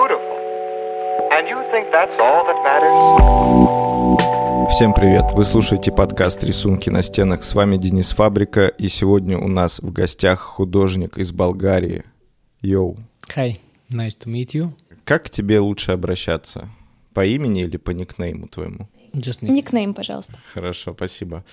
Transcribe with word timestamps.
beautiful. 0.00 0.36
And 1.32 1.46
you 1.48 1.58
think 1.72 1.84
that's 1.92 2.16
all 2.18 2.42
that 2.48 2.58
matters? 2.68 2.96
Всем 4.70 4.94
привет! 4.94 5.32
Вы 5.32 5.44
слушаете 5.44 5.92
подкаст 5.92 6.44
«Рисунки 6.44 6.90
на 6.90 7.02
стенах». 7.02 7.42
С 7.42 7.54
вами 7.54 7.76
Денис 7.76 8.10
Фабрика, 8.12 8.68
и 8.68 8.88
сегодня 8.88 9.36
у 9.36 9.48
нас 9.48 9.80
в 9.80 9.92
гостях 9.92 10.40
художник 10.40 11.18
из 11.18 11.32
Болгарии. 11.32 12.04
Йоу! 12.62 12.96
Hi, 13.36 13.58
nice 13.90 14.16
to 14.24 14.26
meet 14.26 14.54
you. 14.54 14.70
Как 15.04 15.24
к 15.24 15.30
тебе 15.30 15.58
лучше 15.58 15.92
обращаться? 15.92 16.68
По 17.12 17.26
имени 17.26 17.62
или 17.62 17.76
по 17.76 17.90
никнейму 17.90 18.48
твоему? 18.48 18.88
Just 19.12 19.42
Nick. 19.42 19.50
Никнейм, 19.50 19.94
пожалуйста. 19.94 20.34
Хорошо, 20.54 20.94
спасибо. 20.94 21.44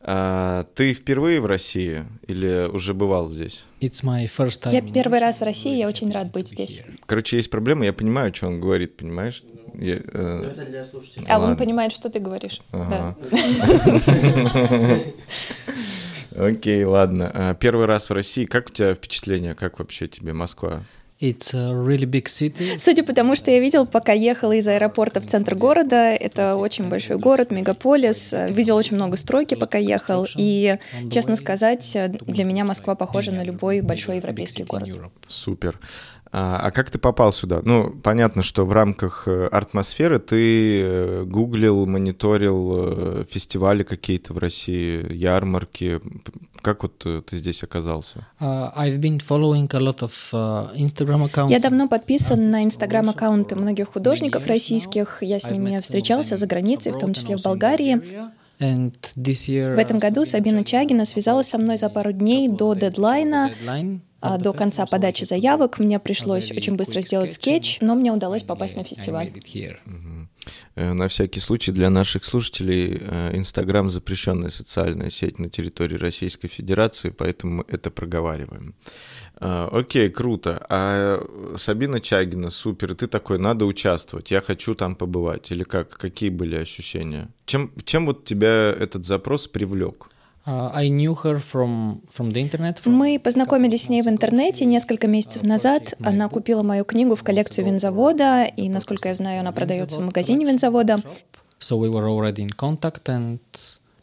А, 0.00 0.64
ты 0.74 0.92
впервые 0.92 1.40
в 1.40 1.46
России 1.46 2.04
или 2.26 2.68
уже 2.68 2.94
бывал 2.94 3.28
здесь? 3.28 3.64
It's 3.80 4.02
my 4.04 4.24
first 4.26 4.62
time 4.62 4.72
Я 4.72 4.82
первый 4.82 5.18
раз 5.20 5.40
в 5.40 5.44
России, 5.44 5.76
я 5.76 5.88
очень 5.88 6.10
рад 6.10 6.30
быть 6.32 6.48
здесь. 6.48 6.82
Короче, 7.06 7.36
есть 7.36 7.50
проблема, 7.50 7.84
я 7.84 7.92
понимаю, 7.92 8.32
что 8.34 8.46
он 8.48 8.60
говорит, 8.60 8.96
понимаешь? 8.96 9.42
Я, 9.74 9.96
э, 9.96 10.54
А 11.26 11.38
Ладно. 11.38 11.50
он 11.50 11.56
понимает, 11.56 11.92
что 11.92 12.08
ты 12.08 12.18
говоришь. 12.18 12.60
Ага. 12.72 13.16
Да. 13.30 15.00
Окей, 16.46 16.84
ладно. 16.84 17.30
А, 17.32 17.54
Первый 17.54 17.86
раз 17.86 18.10
в 18.10 18.12
России. 18.12 18.44
Как 18.44 18.68
у 18.68 18.72
тебя 18.72 18.94
впечатление? 18.94 19.54
Как 19.54 19.78
вообще 19.78 20.06
тебе 20.06 20.32
Москва? 20.32 20.82
It's 21.18 21.54
a 21.54 21.72
really 21.72 22.04
big 22.04 22.26
city. 22.26 22.76
Судя 22.78 23.02
по 23.02 23.14
тому, 23.14 23.36
что 23.36 23.50
я 23.50 23.58
видел, 23.58 23.86
пока 23.86 24.12
ехала 24.12 24.52
из 24.52 24.68
аэропорта 24.68 25.20
в 25.20 25.26
центр 25.26 25.54
города, 25.54 26.14
это 26.14 26.56
очень 26.56 26.88
большой 26.88 27.18
город, 27.18 27.50
мегаполис. 27.50 28.34
Видел 28.50 28.76
очень 28.76 28.96
много 28.96 29.16
стройки, 29.16 29.54
пока 29.54 29.78
ехал. 29.78 30.26
И, 30.36 30.78
честно 31.10 31.36
сказать, 31.36 31.96
для 32.26 32.44
меня 32.44 32.64
Москва 32.64 32.94
похожа 32.94 33.32
на 33.32 33.42
любой 33.42 33.80
большой 33.80 34.16
европейский 34.16 34.64
город. 34.64 34.90
Супер. 35.26 35.80
А, 36.32 36.58
а 36.66 36.70
как 36.70 36.90
ты 36.90 36.98
попал 36.98 37.32
сюда? 37.32 37.60
Ну, 37.62 37.90
понятно, 38.02 38.42
что 38.42 38.66
в 38.66 38.72
рамках 38.72 39.26
э, 39.26 39.46
артмосферы 39.46 40.18
ты 40.18 40.82
э, 40.82 41.24
гуглил, 41.24 41.86
мониторил 41.86 42.72
э, 42.74 43.24
фестивали 43.30 43.84
какие-то 43.84 44.34
в 44.34 44.38
России, 44.38 45.12
ярмарки. 45.12 46.00
Как 46.66 46.82
вот 46.82 47.06
э, 47.06 47.22
ты 47.24 47.36
здесь 47.36 47.62
оказался? 47.62 48.26
Uh, 48.40 48.72
I've 48.76 48.98
been 48.98 49.20
following 49.20 49.72
a 49.72 49.78
lot 49.78 50.02
of 50.02 50.12
uh, 50.32 50.74
Instagram 50.74 51.30
accounts. 51.30 51.52
Я 51.52 51.60
давно 51.60 51.86
подписан 51.86 52.50
на 52.50 52.64
инстаграм-аккаунты 52.64 53.54
многих 53.54 53.90
художников 53.92 54.48
российских. 54.48 55.18
Я 55.20 55.38
с 55.38 55.48
ними 55.48 55.78
встречался 55.78 56.36
за 56.36 56.46
границей, 56.48 56.90
в 56.90 56.98
том 56.98 57.14
числе 57.14 57.36
в 57.36 57.42
Болгарии. 57.44 58.02
And 58.58 58.94
this 59.14 59.48
year, 59.48 59.76
В 59.76 59.78
этом 59.78 60.00
году 60.00 60.24
Сабина 60.24 60.64
Чагина 60.64 61.04
связалась 61.04 61.50
со 61.50 61.58
мной 61.58 61.76
за 61.76 61.88
пару 61.88 62.10
дней 62.10 62.48
до 62.48 62.74
дедлайна. 62.74 63.52
deadline 63.64 64.00
А 64.20 64.36
До 64.36 64.52
конца 64.52 64.86
подачи 64.86 65.22
заявок 65.22 65.78
мне 65.78 66.00
пришлось 66.00 66.50
очень 66.50 66.74
быстро 66.74 67.00
сделать 67.00 67.32
скетч, 67.32 67.78
но 67.80 67.94
мне 67.94 68.10
удалось 68.10 68.42
попасть 68.42 68.74
на 68.74 68.82
фестиваль. 68.82 69.30
На 70.74 71.08
всякий 71.08 71.40
случай 71.40 71.72
для 71.72 71.90
наших 71.90 72.24
слушателей 72.24 73.00
э, 73.00 73.36
Инстаграм 73.36 73.90
запрещенная 73.90 74.50
социальная 74.50 75.10
сеть 75.10 75.38
на 75.38 75.48
территории 75.48 75.96
Российской 75.96 76.48
Федерации, 76.48 77.10
поэтому 77.10 77.56
мы 77.56 77.64
это 77.68 77.90
проговариваем. 77.90 78.74
А, 79.36 79.68
Окей, 79.72 80.08
круто. 80.08 80.64
А 80.68 81.20
Сабина 81.56 82.00
Чагина, 82.00 82.50
супер, 82.50 82.94
ты 82.94 83.06
такой, 83.06 83.38
надо 83.38 83.64
участвовать, 83.64 84.30
я 84.30 84.40
хочу 84.40 84.74
там 84.74 84.94
побывать. 84.94 85.50
Или 85.50 85.64
как? 85.64 85.90
Какие 85.90 86.30
были 86.30 86.56
ощущения? 86.56 87.28
Чем, 87.46 87.72
чем 87.84 88.06
вот 88.06 88.24
тебя 88.24 88.74
этот 88.78 89.06
запрос 89.06 89.48
привлек? 89.48 90.08
Uh, 90.46 90.70
I 90.72 90.88
knew 90.90 91.14
her 91.24 91.40
from, 91.40 92.02
from 92.08 92.30
the 92.30 92.40
internet. 92.40 92.78
from 92.78 92.92
Мы 92.92 93.18
познакомились 93.18 93.84
с 93.84 93.88
ней 93.88 94.00
в 94.02 94.06
интернете 94.06 94.64
несколько 94.64 95.08
месяцев 95.08 95.42
назад. 95.42 95.94
Она 96.04 96.28
купила 96.28 96.62
мою 96.62 96.84
книгу 96.84 97.16
в 97.16 97.24
коллекцию 97.24 97.66
винзавода, 97.66 98.44
и, 98.44 98.68
насколько 98.68 99.08
я 99.08 99.14
знаю, 99.14 99.40
она 99.40 99.50
продается 99.50 99.98
в 99.98 100.02
магазине 100.02 100.46
винзавода. 100.46 101.00
So 101.58 101.76
we 101.78 101.88
were 101.90 102.06
already 102.06 102.42
in 102.42 102.50
contact, 102.50 103.08
and 103.08 103.40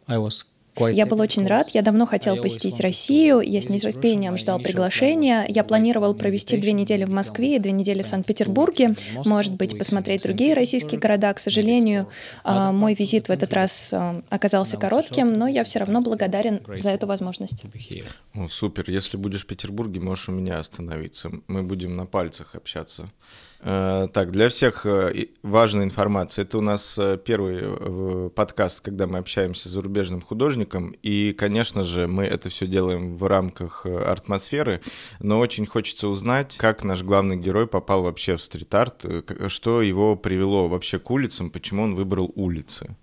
I 0.07 0.17
was 0.17 0.43
Я 0.79 1.05
был 1.05 1.19
очень 1.21 1.45
рад, 1.45 1.69
я 1.69 1.81
давно 1.81 2.05
хотел 2.05 2.37
посетить 2.37 2.79
Россию, 2.79 3.41
я 3.41 3.61
с 3.61 3.69
нетерпением 3.69 4.37
ждал 4.37 4.59
приглашения. 4.59 5.45
Я 5.47 5.63
планировал 5.63 6.13
провести 6.15 6.57
две 6.57 6.71
недели 6.71 7.03
в 7.03 7.11
Москве 7.11 7.55
и 7.55 7.59
две 7.59 7.71
недели 7.71 8.01
в 8.01 8.07
Санкт-Петербурге, 8.07 8.95
может 9.25 9.53
быть, 9.53 9.77
посмотреть 9.77 10.23
другие 10.23 10.53
российские 10.53 10.99
города. 10.99 11.33
К 11.33 11.39
сожалению, 11.39 12.07
а, 12.43 12.71
мой 12.71 12.95
визит 12.95 13.27
в 13.27 13.31
этот 13.31 13.53
раз 13.53 13.91
а, 13.93 14.21
оказался 14.29 14.77
коротким, 14.77 15.33
но 15.33 15.47
я 15.47 15.63
все 15.63 15.79
равно 15.79 16.01
благодарен 16.01 16.61
за 16.79 16.89
эту 16.89 17.07
возможность. 17.07 17.63
О, 18.33 18.47
супер, 18.47 18.89
если 18.89 19.17
будешь 19.17 19.43
в 19.43 19.47
Петербурге, 19.47 19.99
можешь 19.99 20.29
у 20.29 20.31
меня 20.31 20.59
остановиться. 20.59 21.31
Мы 21.47 21.63
будем 21.63 21.95
на 21.95 22.05
пальцах 22.05 22.55
общаться. 22.55 23.09
Э, 23.63 24.07
Так, 24.11 24.31
для 24.31 24.49
всех 24.49 24.85
э, 24.85 25.27
важная 25.41 25.85
информация. 25.85 26.43
Это 26.43 26.57
у 26.57 26.61
нас 26.61 26.97
э, 26.97 27.17
первый 27.17 28.29
подкаст, 28.29 28.81
когда 28.81 29.07
мы 29.07 29.19
общаемся 29.19 29.69
с 29.69 29.71
зарубежным 29.71 30.21
художником. 30.21 30.93
И, 31.01 31.33
конечно 31.33 31.83
же, 31.83 32.07
мы 32.07 32.25
это 32.25 32.49
все 32.49 32.67
делаем 32.67 33.15
в 33.15 33.25
рамках 33.25 33.85
артмосферы. 33.85 34.81
Но 35.19 35.39
очень 35.39 35.65
хочется 35.65 36.09
узнать, 36.09 36.57
как 36.57 36.83
наш 36.83 37.03
главный 37.03 37.37
герой 37.37 37.67
попал 37.67 38.03
вообще 38.03 38.35
в 38.35 38.43
стрит-арт, 38.43 39.05
что 39.47 39.81
его 39.81 40.15
привело 40.15 40.67
вообще 40.67 40.99
к 40.99 41.09
улицам, 41.09 41.49
почему 41.49 41.83
он 41.83 41.95
выбрал 41.95 42.31
улицы. 42.35 42.95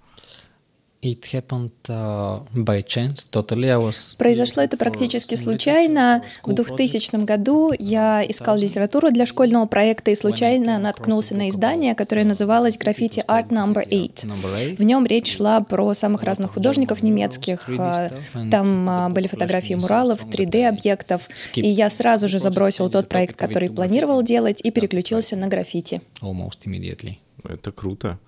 It 1.03 1.25
happened 1.33 1.71
uh, 1.89 2.41
by 2.55 2.83
chance, 2.83 3.25
totally. 3.25 3.71
I 3.71 3.79
was 3.79 4.17
Произошло 4.19 4.63
это 4.63 4.77
практически 4.77 5.35
случайно. 5.35 6.23
for 6.45 6.53
В 6.53 6.55
school 6.55 6.77
2000 6.77 7.25
году 7.25 7.73
я 7.79 8.23
искал 8.29 8.59
литературу 8.59 9.11
для 9.11 9.25
школьного 9.25 9.65
проекта 9.65 10.11
и 10.11 10.15
случайно 10.15 10.79
наткнулся 10.79 11.35
на 11.35 11.49
издание, 11.49 11.95
которое 11.95 12.23
uh, 12.23 12.29
называлось 12.29 12.77
it 12.77 12.83
«Граффити 12.83 13.21
was 13.21 13.27
Art 13.27 13.49
Graffiti 13.49 13.87
8». 13.89 14.15
Art 14.15 14.27
Number 14.27 14.77
В 14.77 14.83
нем 14.83 15.07
речь 15.07 15.35
шла 15.35 15.63
про 15.63 15.95
самых 15.95 16.23
разных 16.23 16.53
художников 16.53 17.03
немецких. 17.03 17.67
а, 17.79 18.11
Там 18.51 18.87
а, 18.91 19.09
были 19.09 19.27
фотографии 19.27 19.75
муралов, 19.75 20.27
3D-объектов. 20.27 21.31
И 21.55 21.69
я 21.69 21.89
сразу 21.89 22.29
же 22.29 22.39
забросил 22.39 22.91
тот 22.91 23.09
проект, 23.09 23.37
который 23.37 23.71
планировал 23.71 24.23
делать, 24.23 24.61
и 24.63 24.71
переключился 24.71 25.35
на 25.37 25.49
граффити. 25.49 26.03
Almost 26.21 26.67
immediately. 26.67 27.17
Это 27.43 27.73
круто. 27.73 28.19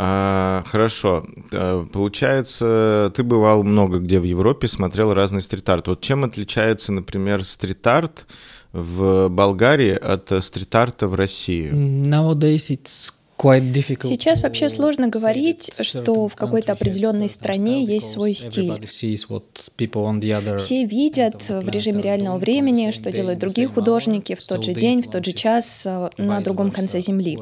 А, 0.00 0.62
хорошо. 0.66 1.26
А, 1.52 1.84
Получается, 1.86 3.12
ты 3.14 3.24
бывал 3.24 3.64
много 3.64 3.98
где 3.98 4.20
в 4.20 4.24
Европе, 4.24 4.68
смотрел 4.68 5.12
разный 5.12 5.40
стрит-арт. 5.40 5.88
Вот 5.88 6.00
чем 6.00 6.24
отличается, 6.24 6.92
например, 6.92 7.44
стрит-арт 7.44 8.26
в 8.72 9.28
Болгарии 9.28 9.92
от 9.92 10.30
э, 10.30 10.40
стрит-арта 10.40 11.08
в 11.08 11.14
России? 11.16 11.70
Nowadays 11.72 12.70
it's 12.70 13.12
quite 13.36 13.72
difficult. 13.72 14.06
Сейчас 14.06 14.42
вообще 14.42 14.68
сложно 14.68 15.06
say 15.06 15.10
говорить, 15.10 15.72
что 15.80 16.28
в 16.28 16.36
какой-то 16.36 16.72
определенной 16.72 17.28
стране 17.28 17.84
есть 17.84 18.10
свой 18.10 18.34
стиль. 18.34 18.86
Все 18.86 20.84
видят 20.84 21.48
в 21.48 21.68
режиме 21.68 22.02
реального 22.02 22.38
времени, 22.38 22.90
что 22.92 23.10
делают 23.10 23.40
другие 23.40 23.66
художники 23.66 24.34
в 24.36 24.46
тот 24.46 24.64
же 24.64 24.74
день, 24.74 25.02
в 25.02 25.10
тот 25.10 25.24
же 25.24 25.32
час 25.32 25.84
э, 25.86 26.10
на 26.18 26.40
другом 26.40 26.70
конце 26.70 27.00
Земли. 27.00 27.38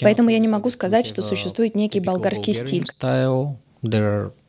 Поэтому 0.00 0.30
я 0.30 0.38
не 0.38 0.48
могу 0.48 0.70
сказать, 0.70 1.06
что 1.06 1.22
существует 1.22 1.74
некий 1.74 2.00
typical 2.00 2.04
болгарский 2.04 2.54
стиль. 2.54 2.84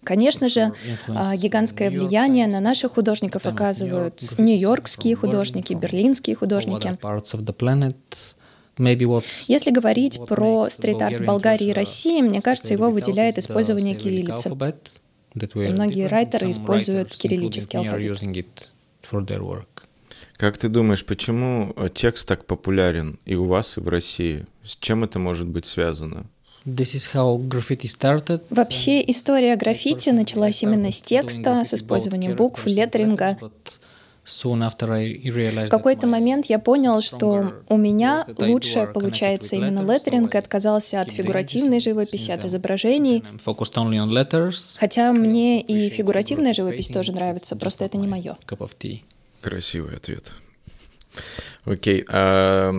Конечно 0.04 0.50
же, 0.50 0.72
а, 1.08 1.36
гигантское 1.36 1.90
влияние 1.90 2.48
на 2.48 2.60
наших 2.60 2.94
художников 2.94 3.46
оказывают 3.46 4.22
нью-йоркские 4.38 5.16
художники, 5.16 5.74
берлинские 5.74 6.36
художники. 6.36 6.98
Если 9.48 9.72
говорить 9.72 10.20
про 10.28 10.68
стрит-арт 10.70 11.26
Болгарии 11.26 11.68
и 11.68 11.74
России, 11.74 12.22
мне 12.22 12.42
кажется, 12.42 12.74
его 12.74 12.90
выделяет 12.92 13.38
использование 13.38 13.96
кириллицы. 13.96 14.50
многие 15.74 16.08
райтеры 16.08 16.52
используют 16.52 17.10
кириллический 17.12 17.80
алфавит. 17.80 18.04
Как 20.38 20.58
ты 20.58 20.68
думаешь, 20.68 21.06
почему 21.06 21.74
э, 21.78 21.88
текст 21.94 22.28
так 22.28 22.46
популярен 22.46 23.18
и 23.26 23.36
у 23.36 23.46
вас, 23.46 23.78
и 23.78 23.82
в 23.82 23.88
России? 23.88 24.46
С 24.64 24.76
чем 24.76 25.04
это 25.04 25.18
может 25.18 25.48
быть 25.48 25.66
связано? 25.66 26.26
This 26.66 26.96
is 26.96 27.14
how 27.14 27.38
graffiti 27.38 27.86
started. 27.86 28.42
Вообще, 28.50 29.02
история 29.08 29.56
граффити 29.56 30.10
началась 30.10 30.64
именно 30.64 30.92
с 30.92 31.02
текста, 31.02 31.64
с 31.64 31.74
использованием 31.74 32.36
букв, 32.36 32.66
леттеринга. 32.66 33.38
В 34.26 35.70
какой-то 35.70 36.08
момент 36.08 36.48
я 36.48 36.58
понял, 36.58 37.00
что 37.02 37.54
у 37.70 37.78
меня 37.78 38.26
лучше 38.40 38.90
получается 38.92 39.56
именно 39.56 39.82
леттеринг 39.82 40.34
и 40.34 40.38
отказался 40.40 41.02
от 41.02 41.12
фигуративной 41.12 41.80
живописи, 41.80 42.32
от 42.32 42.44
изображений. 42.44 43.24
Хотя 44.80 45.14
мне 45.14 45.62
и 45.62 45.90
фигуративная 45.90 46.54
живопись 46.54 46.88
тоже 46.88 47.12
нравится, 47.12 47.56
просто 47.56 47.86
это 47.86 47.98
не 47.98 48.08
мое. 48.08 48.38
Красивый 49.46 49.96
ответ. 49.96 50.32
Окей. 51.66 52.04
А 52.10 52.72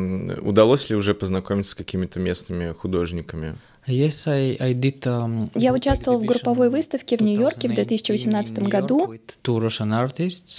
удалось 0.42 0.90
ли 0.90 0.96
уже 0.96 1.14
познакомиться 1.14 1.70
с 1.70 1.74
какими-то 1.76 2.18
местными 2.18 2.72
художниками? 2.72 3.54
Yes, 3.86 4.26
I, 4.26 4.56
I 4.58 4.74
did, 4.74 5.02
um, 5.02 5.48
Я 5.54 5.72
участвовал 5.72 6.18
в 6.18 6.24
групповой 6.24 6.70
выставке 6.70 7.16
в 7.16 7.20
Нью-Йорке 7.20 7.68
в 7.68 7.74
2018 7.74 8.58
году. 8.64 9.14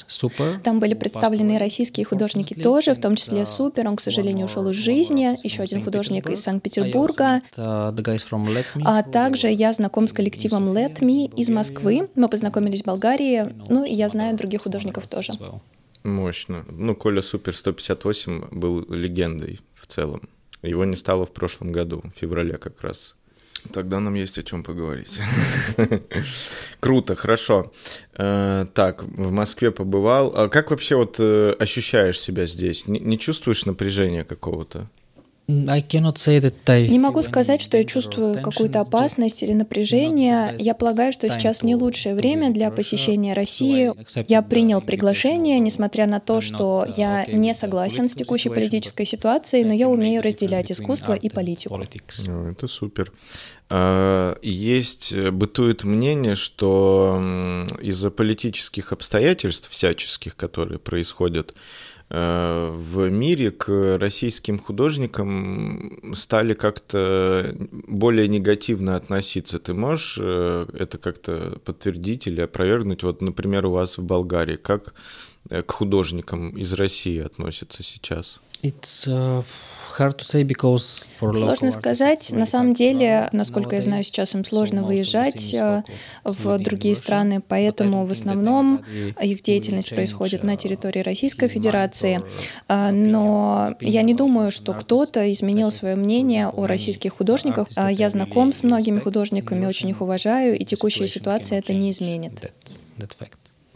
Super, 0.08 0.62
Там 0.64 0.80
были 0.80 0.94
представлены 0.94 1.60
российские 1.60 2.06
художники 2.06 2.54
тоже, 2.54 2.94
в 2.94 3.02
том 3.02 3.18
числе 3.18 3.46
Супер, 3.46 3.86
он, 3.90 3.98
к 3.98 4.02
сожалению, 4.02 4.46
ушел 4.46 4.70
из 4.70 4.78
жизни, 4.78 5.36
еще 5.46 5.64
один 5.64 5.84
художник 5.84 6.30
из 6.30 6.42
Санкт-Петербурга. 6.42 7.42
А 7.58 9.04
также 9.04 9.50
я 9.50 9.74
знаком 9.74 10.08
с 10.08 10.14
коллективом 10.14 10.70
Let 10.70 11.00
Me 11.02 11.30
из 11.36 11.50
Москвы. 11.50 12.08
Мы 12.16 12.30
познакомились 12.30 12.82
в 12.82 12.86
Болгарии, 12.86 13.54
ну 13.68 13.84
и 13.84 13.94
я 13.94 14.08
знаю 14.08 14.38
других 14.38 14.62
художников 14.62 15.08
тоже. 15.08 15.34
Мощно. 16.04 16.66
Ну, 16.70 16.96
Коля 16.96 17.22
Супер 17.22 17.56
158 17.56 18.50
был 18.52 18.86
легендой 18.90 19.60
в 19.76 19.88
целом. 19.88 20.30
Его 20.64 20.86
не 20.86 20.96
стало 20.96 21.26
в 21.26 21.32
прошлом 21.32 21.72
году, 21.72 22.02
в 22.04 22.20
феврале 22.20 22.58
как 22.58 22.82
раз. 22.82 23.16
Тогда 23.74 24.00
нам 24.00 24.14
есть 24.14 24.38
о 24.38 24.44
чем 24.44 24.64
поговорить. 24.64 25.20
Круто, 26.80 27.16
хорошо. 27.16 27.72
Э, 28.14 28.66
так, 28.74 29.04
в 29.04 29.32
Москве 29.32 29.72
побывал. 29.72 30.34
А 30.36 30.48
как 30.48 30.72
вообще 30.72 30.96
вот 30.96 31.18
э, 31.20 31.54
ощущаешь 31.60 32.20
себя 32.20 32.46
здесь? 32.48 32.88
Не, 32.88 33.00
не 33.00 33.18
чувствуешь 33.18 33.66
напряжения 33.66 34.24
какого-то? 34.24 34.90
Не 35.48 37.00
могу 37.00 37.22
сказать, 37.22 37.62
что 37.62 37.78
я 37.78 37.86
чувствую 37.86 38.42
какую-то 38.42 38.82
опасность 38.82 39.44
или 39.44 39.54
напряжение. 39.54 40.56
Я 40.60 40.74
полагаю, 40.74 41.14
что 41.14 41.30
сейчас 41.30 41.64
не 41.64 41.76
лучшее 41.76 42.16
время 42.16 42.52
для 42.52 42.70
посещения 42.70 43.34
России. 43.34 43.94
Я 44.28 44.42
принял 44.42 44.82
приглашение, 44.82 45.60
несмотря 45.60 46.06
на 46.06 46.20
то, 46.20 46.42
что 46.42 46.86
я 46.98 47.26
не 47.26 47.54
согласен 47.54 48.10
с 48.10 48.16
текущей 48.16 48.50
политической 48.50 49.06
ситуацией, 49.06 49.64
но 49.64 49.74
я 49.74 49.88
умею 49.88 50.22
разделять 50.22 50.72
искусство 50.72 51.14
и 51.14 51.30
политику. 51.30 51.80
Это 51.80 52.68
супер. 52.68 53.12
А, 53.70 54.38
есть, 54.42 55.12
э, 55.12 55.32
бытует 55.32 55.84
мнение, 55.84 56.36
что 56.36 57.68
из-за 57.82 58.12
политических 58.12 58.94
обстоятельств 58.94 59.70
всяческих, 59.70 60.36
которые 60.36 60.80
происходят, 60.80 61.54
Э, 62.10 62.72
в 62.74 63.10
мире 63.10 63.52
к 63.52 63.98
российским 64.00 64.60
художникам 64.60 66.14
стали 66.16 66.54
как-то 66.54 67.54
более 67.60 68.30
негативно 68.30 68.96
относиться. 68.96 69.60
Ты 69.60 69.74
можешь 69.74 70.18
э, 70.22 70.68
это 70.74 70.98
как-то 70.98 71.60
подтвердить 71.66 72.28
или 72.28 72.40
опровергнуть? 72.40 73.04
Вот, 73.04 73.22
например, 73.22 73.66
у 73.66 73.72
вас 73.72 73.98
в 73.98 74.04
Болгарии 74.04 74.56
как 74.56 74.94
э, 75.50 75.62
к 75.62 75.72
художникам 75.72 76.52
из 76.52 76.72
России 76.74 77.20
относятся 77.20 77.84
сейчас? 77.84 78.40
It's, 78.64 79.08
uh, 79.08 79.44
Сложно 81.18 81.72
сказать. 81.72 82.32
На 82.32 82.46
самом 82.46 82.74
деле, 82.74 83.30
насколько 83.32 83.76
я 83.76 83.82
знаю, 83.82 84.04
сейчас 84.04 84.36
им 84.36 84.46
сложно 84.46 84.84
выезжать 84.84 85.54
э, 85.56 85.82
в 86.24 86.60
другие 86.60 86.96
страны, 86.96 87.42
поэтому 87.46 88.06
в 88.06 88.12
основном 88.12 88.84
их 89.20 89.42
деятельность 89.42 89.90
происходит 89.96 90.44
на 90.44 90.56
территории 90.56 91.00
Российской 91.00 91.48
Федерации. 91.48 92.22
А, 92.68 92.92
но 92.92 93.76
я 93.82 94.04
не 94.04 94.14
думаю, 94.14 94.52
что 94.52 94.74
кто-то 94.74 95.32
изменил 95.32 95.72
свое 95.72 95.96
мнение 95.96 96.48
о 96.48 96.68
российских 96.68 97.14
художниках. 97.14 97.68
А, 97.76 97.92
я 97.92 98.10
знаком 98.10 98.52
с 98.52 98.64
многими 98.64 99.00
художниками, 99.00 99.66
очень 99.66 99.90
их 99.90 100.02
уважаю, 100.02 100.60
и 100.60 100.64
текущая 100.64 101.08
ситуация 101.08 101.58
это 101.58 101.74
не 101.74 101.90
изменит. 101.90 102.54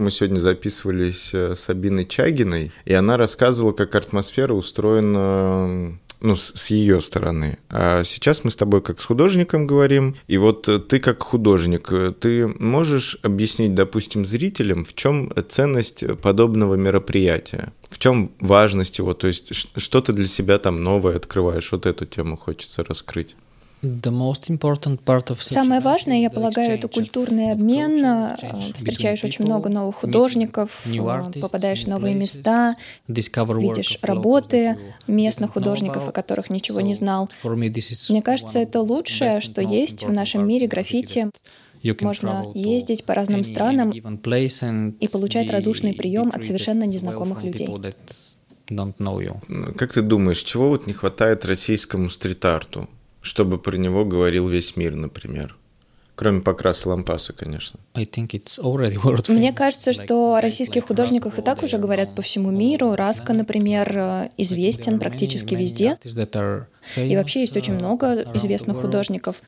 Мы 0.02 0.10
сегодня 0.10 0.40
записывались 0.40 1.30
э, 1.32 1.54
с 1.54 1.70
Абиной 1.70 2.06
Чагиной, 2.06 2.72
и 2.86 2.94
она 2.96 3.18
рассказывала, 3.18 3.72
как 3.72 3.94
атмосфера 3.94 4.52
устроена 4.52 6.00
ну, 6.20 6.36
с, 6.36 6.72
ее 6.72 7.02
стороны. 7.02 7.60
А 7.70 8.04
сейчас 8.04 8.44
мы 8.44 8.50
с 8.50 8.56
тобой 8.56 8.82
как 8.82 9.00
с 9.00 9.06
художником 9.06 9.68
говорим, 9.68 10.16
и 10.28 10.40
вот 10.40 10.68
э, 10.68 10.80
ты 10.80 10.98
как 10.98 11.22
художник, 11.22 11.92
э, 11.92 12.14
ты 12.20 12.48
можешь 12.48 13.20
объяснить, 13.22 13.76
допустим, 13.76 14.26
зрителям, 14.26 14.86
в 14.86 14.96
чем 14.96 15.32
ценность 15.48 16.04
подобного 16.24 16.74
мероприятия? 16.74 17.72
В 17.88 18.00
чем 18.00 18.32
важность 18.40 18.98
его? 18.98 19.14
То 19.14 19.28
есть 19.28 19.54
что 19.54 20.02
ты 20.02 20.14
для 20.14 20.28
себя 20.28 20.58
там 20.58 20.84
новое 20.84 21.16
открываешь? 21.16 21.72
Вот 21.72 21.86
эту 21.86 22.08
тему 22.08 22.38
хочется 22.38 22.84
раскрыть. 22.84 23.36
Самое 25.42 25.82
важное, 25.82 26.18
я 26.18 26.30
полагаю, 26.30 26.72
это 26.76 26.88
культурный 26.88 27.52
обмен. 27.52 28.04
А, 28.06 28.38
встречаешь 28.76 29.24
очень 29.24 29.46
много 29.46 29.70
новых 29.70 29.96
художников, 29.96 30.86
а, 30.86 31.32
попадаешь 31.42 31.84
в 31.84 31.88
новые 31.88 32.14
места, 32.16 32.76
видишь 33.08 33.98
работы 34.02 34.78
местных 35.08 35.54
художников, 35.54 36.08
о 36.08 36.12
которых 36.12 36.50
ничего 36.50 36.82
не 36.82 36.94
знал. 36.94 37.30
Мне 38.10 38.22
кажется, 38.22 38.60
это 38.60 38.82
лучшее, 38.82 39.42
что 39.42 39.62
есть 39.62 40.04
в 40.04 40.12
нашем 40.12 40.48
мире 40.48 40.68
граффити. 40.68 41.30
Можно 42.02 42.52
ездить 42.54 43.04
по 43.06 43.16
разным 43.16 43.44
странам 43.44 43.90
и 45.00 45.08
получать 45.08 45.50
радушный 45.50 45.94
прием 45.94 46.30
от 46.34 46.46
совершенно 46.46 46.84
незнакомых 46.84 47.44
людей. 47.44 47.68
Как 49.76 49.94
ты 49.94 50.02
думаешь, 50.02 50.42
чего 50.44 50.70
вот 50.70 50.86
не 50.88 50.94
хватает 50.94 51.46
российскому 51.46 52.10
стрит-арту? 52.10 52.88
Чтобы 53.22 53.58
про 53.58 53.78
него 53.78 54.06
говорил 54.06 54.48
весь 54.48 54.76
мир, 54.76 54.96
например. 54.96 55.56
Кроме 56.14 56.42
Покраса 56.42 56.90
Лампаса, 56.90 57.34
конечно. 57.34 57.80
Мне 57.96 59.54
кажется, 59.54 59.94
что 59.94 60.36
о 60.36 60.42
российских 60.42 60.86
художниках 60.86 61.40
и 61.40 61.42
так 61.42 61.64
уже 61.64 61.80
говорят 61.80 62.14
по 62.14 62.22
всему 62.22 62.52
миру. 62.52 62.94
Раска, 62.94 63.34
например, 63.34 64.30
известен 64.38 65.00
практически 65.00 65.56
везде. 65.56 65.98
И 66.96 67.16
вообще 67.16 67.42
есть 67.42 67.58
очень 67.58 67.74
много 67.74 68.28
известных 68.36 68.82
художников. 68.82 69.42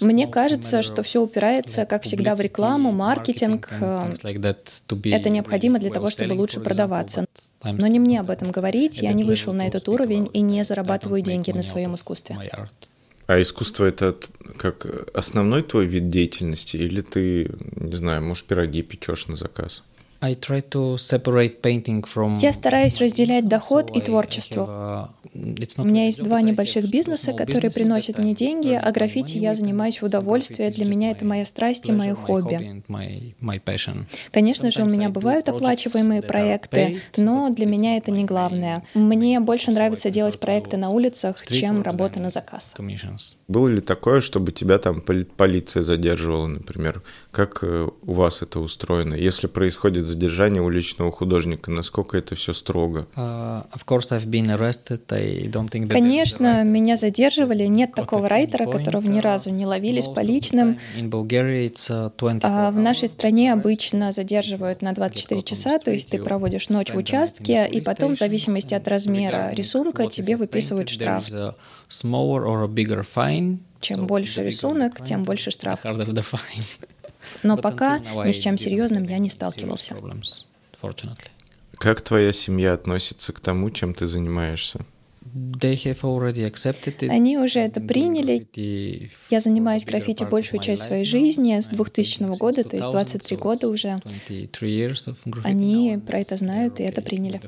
Мне 0.00 0.26
кажется, 0.26 0.82
что 0.82 1.04
все 1.04 1.22
упирается, 1.22 1.84
как 1.84 2.02
всегда, 2.02 2.34
в 2.34 2.40
рекламу, 2.40 2.90
маркетинг. 2.90 3.68
Это 3.70 5.28
необходимо 5.28 5.78
для 5.78 5.90
того, 5.90 6.10
чтобы 6.10 6.32
лучше 6.32 6.58
продаваться. 6.58 7.26
Но 7.62 7.86
не 7.86 8.00
мне 8.00 8.18
об 8.18 8.30
этом 8.30 8.50
говорить. 8.50 8.98
Я 9.00 9.12
не 9.12 9.22
вышел 9.22 9.52
на 9.52 9.68
этот 9.68 9.88
уровень 9.88 10.28
и 10.32 10.40
не 10.40 10.64
зарабатываю 10.64 11.22
деньги 11.22 11.52
на 11.52 11.62
своем 11.62 11.94
искусстве. 11.94 12.38
А 13.26 13.40
искусство 13.40 13.84
это 13.84 14.16
как 14.56 14.86
основной 15.14 15.62
твой 15.62 15.86
вид 15.86 16.08
деятельности, 16.08 16.76
или 16.76 17.00
ты, 17.00 17.50
не 17.76 17.94
знаю, 17.94 18.22
может, 18.22 18.44
пироги 18.44 18.82
печешь 18.82 19.26
на 19.26 19.36
заказ? 19.36 19.82
Я 22.40 22.52
стараюсь 22.52 22.98
разделять 23.00 23.48
доход 23.48 23.90
и 23.90 24.00
творчество. 24.00 25.14
У 25.34 25.84
меня 25.84 26.04
есть 26.04 26.22
два 26.22 26.42
небольших 26.42 26.88
бизнеса, 26.90 27.32
которые 27.32 27.70
приносят 27.70 28.18
мне 28.18 28.34
деньги, 28.34 28.72
а 28.80 28.90
граффити 28.92 29.36
я 29.38 29.54
занимаюсь 29.54 30.00
в 30.00 30.04
удовольствие. 30.04 30.70
Для 30.70 30.86
меня 30.86 31.10
это 31.10 31.24
моя 31.24 31.44
страсть 31.44 31.88
и 31.88 31.92
мое 31.92 32.14
хобби. 32.14 32.82
Конечно 34.30 34.70
же, 34.70 34.82
у 34.82 34.86
меня 34.86 35.08
бывают 35.08 35.48
оплачиваемые 35.48 36.22
проекты, 36.22 37.00
но 37.16 37.50
для 37.50 37.66
меня 37.66 37.96
это 37.96 38.10
не 38.10 38.24
главное. 38.24 38.84
Мне 38.94 39.40
больше 39.40 39.70
нравится 39.70 40.10
делать 40.10 40.38
проекты 40.38 40.76
на 40.76 40.90
улицах, 40.90 41.44
чем 41.46 41.82
работа 41.82 42.20
на 42.20 42.30
заказ. 42.30 42.74
Было 43.48 43.68
ли 43.68 43.80
такое, 43.80 44.20
чтобы 44.20 44.52
тебя 44.52 44.78
там 44.78 45.00
полиция 45.00 45.82
задерживала, 45.82 46.46
например? 46.46 47.02
Как 47.30 47.58
э, 47.62 47.88
у 48.02 48.12
вас 48.12 48.42
это 48.42 48.60
устроено? 48.60 49.14
Если 49.14 49.46
происходит 49.46 50.06
задержание 50.12 50.62
уличного 50.62 51.10
художника, 51.10 51.70
насколько 51.70 52.16
это 52.16 52.34
все 52.34 52.52
строго? 52.52 53.06
Uh, 53.16 53.64
arrested, 54.56 55.00
Конечно, 55.88 56.64
меня 56.64 56.96
задерживали. 56.96 57.64
Нет 57.64 57.92
такого 57.94 58.28
райтера, 58.28 58.70
которого 58.70 59.06
ни 59.06 59.20
разу 59.20 59.50
не 59.50 59.66
ловили 59.66 60.00
с 60.00 60.08
поличным. 60.08 60.78
А 62.42 62.70
в 62.70 62.76
нашей 62.76 63.08
стране 63.08 63.52
обычно 63.52 64.12
задерживают 64.12 64.82
на 64.82 64.92
24 64.92 65.42
часа, 65.42 65.78
то 65.78 65.90
есть 65.90 66.10
ты 66.10 66.22
проводишь 66.22 66.68
ночь 66.68 66.90
в 66.90 66.96
участке, 66.96 67.66
и 67.66 67.80
потом, 67.80 68.14
в 68.14 68.18
зависимости 68.18 68.74
от 68.74 68.86
размера 68.88 69.50
рисунка, 69.52 70.06
тебе 70.06 70.36
выписывают 70.36 70.88
штраф. 70.88 71.28
Чем 73.80 74.06
больше 74.06 74.44
рисунок, 74.44 75.04
тем 75.04 75.24
больше 75.24 75.50
штраф. 75.50 75.80
Но 77.42 77.56
пока 77.56 77.98
ни 77.98 78.32
с 78.32 78.38
чем 78.38 78.58
серьезным 78.58 79.04
я 79.04 79.18
не 79.18 79.30
сталкивался. 79.30 79.96
Как 81.78 82.00
твоя 82.00 82.32
семья 82.32 82.74
относится 82.74 83.32
к 83.32 83.40
тому, 83.40 83.70
чем 83.70 83.92
ты 83.94 84.06
занимаешься? 84.06 84.84
Они 87.08 87.38
уже 87.38 87.60
это 87.60 87.80
приняли. 87.80 88.46
Я 89.30 89.40
занимаюсь 89.40 89.84
граффити 89.84 90.24
большую 90.24 90.60
часть 90.60 90.82
своей 90.82 91.04
жизни 91.04 91.58
с 91.58 91.68
2000 91.68 92.36
года, 92.38 92.64
то 92.64 92.76
есть 92.76 92.88
23 92.90 93.36
года 93.36 93.68
уже. 93.68 94.00
Они 95.44 95.98
про 96.06 96.18
это 96.20 96.36
знают 96.36 96.80
и 96.80 96.82
это 96.82 97.02
приняли. 97.02 97.40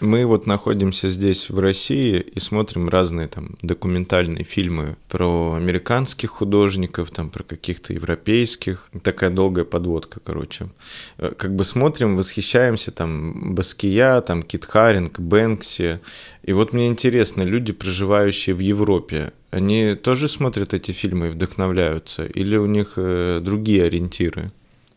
Мы 0.00 0.24
вот 0.24 0.46
находимся 0.46 1.10
здесь, 1.10 1.50
в 1.50 1.60
России, 1.60 2.20
и 2.20 2.40
смотрим 2.40 2.88
разные 2.88 3.28
там 3.28 3.56
документальные 3.60 4.44
фильмы 4.44 4.96
про 5.08 5.52
американских 5.52 6.30
художников, 6.30 7.10
там 7.10 7.28
про 7.28 7.42
каких-то 7.42 7.92
европейских. 7.92 8.88
Такая 9.02 9.28
долгая 9.28 9.66
подводка, 9.66 10.18
короче. 10.24 10.70
Э, 11.18 11.32
как 11.36 11.54
бы 11.54 11.64
смотрим, 11.64 12.16
восхищаемся 12.16 12.92
там 12.92 13.54
Баския, 13.54 14.20
там 14.22 14.42
Кит 14.42 14.64
Харинг, 14.64 15.20
Бэнкси. 15.20 16.00
И 16.44 16.52
вот 16.54 16.72
мне 16.72 16.86
интересно, 16.86 17.42
люди, 17.42 17.72
проживающие 17.72 18.54
в 18.54 18.60
Европе, 18.60 19.32
они 19.50 19.96
тоже 19.96 20.28
смотрят 20.28 20.72
эти 20.72 20.92
фильмы 20.92 21.26
и 21.26 21.30
вдохновляются? 21.30 22.24
Или 22.24 22.56
у 22.56 22.66
них 22.66 22.94
э, 22.96 23.40
другие 23.42 23.84
ориентиры? 23.84 24.50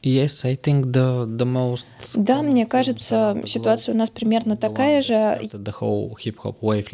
Yes, 0.03 0.43
I 0.43 0.55
think 0.57 0.91
the, 0.91 1.25
the 1.25 1.45
most 1.45 1.87
Да, 2.15 2.41
мне 2.41 2.65
кажется, 2.65 3.41
ситуация 3.45 3.95
у 3.95 3.97
нас 3.97 4.09
примерно 4.09 4.57
такая 4.57 5.01
же. 5.01 5.39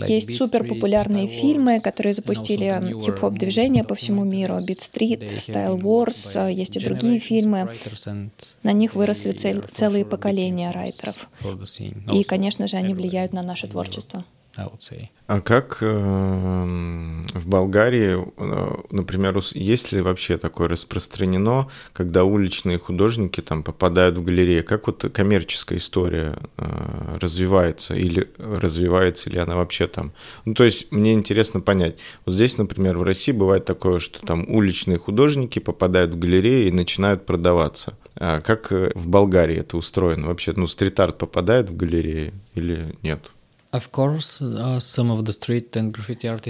Есть 0.07 0.37
супер 0.37 0.63
популярные 0.67 1.27
фильмы, 1.27 1.79
которые 1.79 2.13
запустили 2.13 2.95
хип-хоп 3.03 3.33
движение 3.33 3.83
по 3.83 3.95
всему 3.95 4.23
миру. 4.23 4.57
Beat 4.57 4.79
Street, 4.79 5.27
Style 5.35 5.79
Wars, 5.81 6.51
есть 6.51 6.77
и 6.77 6.79
другие 6.79 7.19
фильмы. 7.19 7.69
На 8.61 8.73
них 8.73 8.93
выросли 8.93 9.31
цель, 9.31 9.63
целые 9.73 10.05
поколения 10.05 10.69
райтеров. 10.69 11.29
И, 12.13 12.23
конечно 12.23 12.67
же, 12.67 12.77
они 12.77 12.93
влияют 12.93 13.33
на 13.33 13.41
наше 13.41 13.67
творчество. 13.67 14.23
А 15.27 15.41
как 15.41 15.77
э, 15.81 15.85
в 15.87 17.47
Болгарии, 17.47 18.17
э, 18.17 18.81
например, 18.89 19.39
есть 19.53 19.91
ли 19.91 20.01
вообще 20.01 20.37
такое 20.37 20.67
распространено, 20.67 21.67
когда 21.93 22.23
уличные 22.23 22.79
художники 22.79 23.41
там 23.41 23.61
попадают 23.61 24.17
в 24.17 24.23
галереи? 24.23 24.61
Как 24.61 24.87
вот 24.87 25.05
коммерческая 25.13 25.77
история 25.77 26.35
э, 26.57 27.17
развивается 27.21 27.93
или 27.93 28.27
развивается 28.39 29.29
ли 29.29 29.37
она 29.37 29.55
вообще 29.55 29.87
там? 29.87 30.13
Ну, 30.45 30.55
то 30.55 30.63
есть 30.63 30.91
мне 30.91 31.13
интересно 31.13 31.61
понять. 31.61 31.99
Вот 32.25 32.33
здесь, 32.33 32.57
например, 32.57 32.97
в 32.97 33.03
России 33.03 33.31
бывает 33.31 33.65
такое, 33.65 33.99
что 33.99 34.19
там 34.25 34.49
уличные 34.49 34.97
художники 34.97 35.59
попадают 35.59 36.15
в 36.15 36.19
галереи 36.19 36.67
и 36.67 36.71
начинают 36.71 37.27
продаваться. 37.27 37.95
А 38.15 38.41
как 38.41 38.71
в 38.71 39.07
Болгарии 39.07 39.57
это 39.57 39.77
устроено? 39.77 40.27
Вообще, 40.27 40.53
ну, 40.55 40.65
стрит-арт 40.65 41.19
попадает 41.19 41.69
в 41.69 41.77
галереи 41.77 42.33
или 42.55 42.95
нет? 43.03 43.29
Uh, 43.71 44.79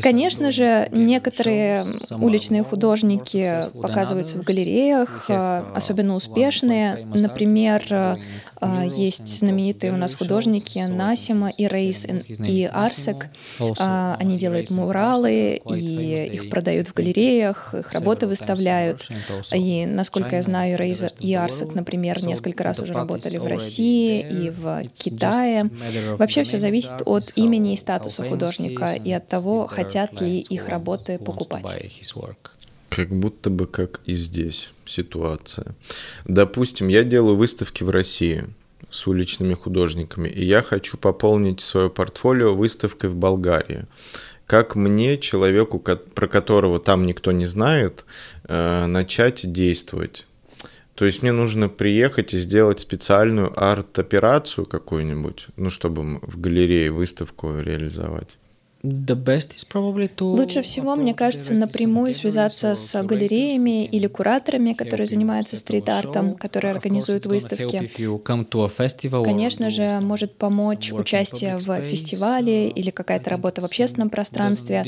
Конечно 0.01 0.51
же, 0.51 0.87
некоторые 0.93 1.83
уличные 2.11 2.63
художники 2.63 3.61
показываются 3.73 4.37
в 4.37 4.43
галереях, 4.43 5.25
uh, 5.29 5.73
особенно 5.75 6.15
успешные. 6.15 7.05
Например, 7.13 8.17
есть 8.91 9.27
знаменитые 9.39 9.93
у 9.93 9.97
нас 9.97 10.13
художники 10.13 10.79
Насима 10.79 11.49
и 11.49 11.67
Рейс 11.67 12.05
и 12.05 12.65
Арсек. 12.65 13.27
Они 13.59 14.37
делают 14.37 14.71
муралы, 14.71 15.61
и 15.69 16.29
их 16.33 16.49
продают 16.49 16.87
в 16.87 16.93
галереях, 16.93 17.73
их 17.73 17.91
работы 17.93 18.27
выставляют. 18.27 19.07
И, 19.53 19.85
насколько 19.85 20.35
я 20.35 20.41
знаю, 20.41 20.77
Рейс 20.77 21.03
и 21.19 21.33
Арсек, 21.33 21.73
например, 21.75 22.23
несколько 22.25 22.63
раз 22.63 22.81
уже 22.81 22.93
работали 22.93 23.37
в 23.37 23.47
России 23.47 24.21
и 24.21 24.49
в 24.49 24.83
Китае. 24.93 25.69
Вообще 26.17 26.43
все 26.43 26.57
зависит 26.57 27.01
от 27.05 27.31
имени 27.35 27.73
и 27.73 27.77
статуса 27.77 28.23
художника 28.23 28.93
и 28.93 29.11
от 29.11 29.27
того, 29.27 29.67
хотят 29.67 30.19
ли 30.21 30.39
их 30.39 30.67
работы 30.69 31.17
покупать. 31.19 31.73
Как 32.89 33.09
будто 33.09 33.49
бы 33.49 33.67
как 33.67 34.01
и 34.05 34.13
здесь 34.13 34.71
ситуация. 34.85 35.75
Допустим, 36.25 36.87
я 36.87 37.03
делаю 37.03 37.35
выставки 37.35 37.83
в 37.83 37.89
России 37.89 38.45
с 38.89 39.07
уличными 39.07 39.53
художниками, 39.53 40.27
и 40.29 40.43
я 40.43 40.61
хочу 40.61 40.97
пополнить 40.97 41.61
свое 41.61 41.89
портфолио 41.89 42.55
выставкой 42.55 43.09
в 43.09 43.15
Болгарии. 43.15 43.85
Как 44.47 44.75
мне, 44.75 45.17
человеку, 45.17 45.77
про 45.77 46.27
которого 46.27 46.79
там 46.79 47.05
никто 47.05 47.31
не 47.31 47.45
знает, 47.45 48.05
э, 48.45 48.87
начать 48.87 49.51
действовать? 49.51 50.25
То 50.95 51.05
есть 51.05 51.21
мне 51.21 51.31
нужно 51.31 51.69
приехать 51.69 52.33
и 52.33 52.39
сделать 52.39 52.79
специальную 52.79 53.53
арт-операцию 53.55 54.65
какую-нибудь, 54.65 55.47
ну, 55.55 55.69
чтобы 55.69 56.19
в 56.23 56.41
галерее 56.41 56.91
выставку 56.91 57.59
реализовать. 57.59 58.37
Лучше 58.81 60.61
всего, 60.61 60.95
мне 60.95 61.13
кажется, 61.13 61.53
напрямую 61.53 62.13
связаться 62.13 62.75
с 62.75 63.03
галереями 63.03 63.85
или 63.85 64.07
кураторами, 64.07 64.71
которые 64.73 65.05
занимаются 65.05 65.57
стрит-артом, 65.57 66.35
которые 66.35 66.71
организуют 66.71 67.25
выставки. 67.25 67.91
Конечно 69.23 69.69
же, 69.69 69.99
может 70.01 70.35
помочь 70.35 70.93
участие 70.93 71.57
в 71.57 71.81
фестивале 71.81 72.69
или 72.69 72.89
какая-то 72.89 73.29
работа 73.29 73.61
в 73.61 73.65
общественном 73.65 74.09
пространстве. 74.09 74.83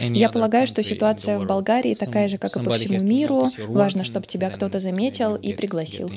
Я 0.00 0.30
полагаю, 0.30 0.66
что 0.66 0.82
ситуация 0.82 1.38
в 1.38 1.46
Болгарии 1.46 1.94
такая 1.94 2.26
же, 2.28 2.38
как 2.38 2.56
и 2.56 2.60
по 2.64 2.74
всему 2.74 3.00
миру. 3.04 3.46
Важно, 3.68 4.02
чтобы 4.02 4.26
тебя 4.26 4.50
кто-то 4.50 4.80
заметил 4.80 5.36
и 5.36 5.52
пригласил. 5.52 6.10